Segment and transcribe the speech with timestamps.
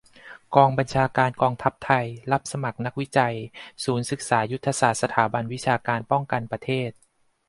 [0.55, 3.35] กองบัญชาการกองทัพไทย รับสมัคร นักวิจัย
[3.83, 6.91] ศูนย์ศึกษายุทธศาสตร์ สถาบันวิชาการป้องกันประเทศ